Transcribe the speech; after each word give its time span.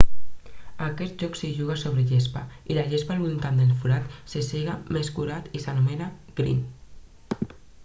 a 0.83 0.85
aquest 0.91 1.19
joc 1.23 1.35
s'hi 1.39 1.49
juga 1.57 1.75
sobre 1.81 2.05
gespa 2.11 2.41
i 2.71 2.77
la 2.79 2.85
gespa 2.95 3.13
al 3.17 3.21
voltant 3.27 3.61
del 3.63 3.75
forat 3.83 4.17
se 4.33 4.43
sega 4.49 4.79
més 4.99 5.15
curta 5.19 5.39
i 5.61 5.65
s'anomena 5.67 6.11
green 6.43 6.67